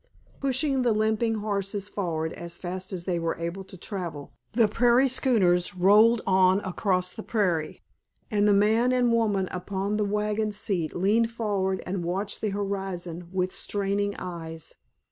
Pushing 0.39 0.81
the 0.81 0.93
limping 0.93 1.35
horses 1.35 1.87
forward 1.87 2.33
as 2.33 2.57
fast 2.57 2.91
as 2.91 3.05
they 3.05 3.19
were 3.19 3.37
able 3.37 3.63
to 3.63 3.77
travel, 3.77 4.33
the 4.53 4.67
prairie 4.67 5.07
schooners 5.07 5.75
rolled 5.75 6.23
on 6.25 6.59
across 6.61 7.11
the 7.13 7.21
prairie, 7.21 7.83
and 8.31 8.47
the 8.47 8.51
man 8.51 8.91
and 8.91 9.11
woman 9.13 9.47
upon 9.51 9.97
the 9.97 10.03
wagon 10.03 10.51
seat 10.51 10.95
leaned 10.95 11.29
forward 11.29 11.83
and 11.85 12.03
watched 12.03 12.41
the 12.41 12.49
horizon 12.49 13.27
with 13.31 13.53
straining 13.53 14.15
eyes. 14.17 14.73